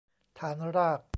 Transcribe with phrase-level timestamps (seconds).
[0.39, 1.01] ฐานราก